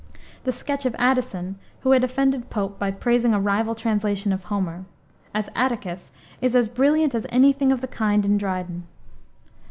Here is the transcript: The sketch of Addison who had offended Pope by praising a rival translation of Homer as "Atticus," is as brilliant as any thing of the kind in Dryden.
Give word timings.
The 0.45 0.51
sketch 0.51 0.87
of 0.87 0.95
Addison 0.97 1.59
who 1.81 1.91
had 1.91 2.03
offended 2.03 2.49
Pope 2.49 2.79
by 2.79 2.89
praising 2.89 3.35
a 3.35 3.39
rival 3.39 3.75
translation 3.75 4.33
of 4.33 4.45
Homer 4.45 4.85
as 5.31 5.47
"Atticus," 5.55 6.09
is 6.41 6.55
as 6.55 6.67
brilliant 6.69 7.13
as 7.13 7.27
any 7.29 7.53
thing 7.53 7.71
of 7.71 7.81
the 7.81 7.87
kind 7.87 8.25
in 8.25 8.39
Dryden. 8.39 8.87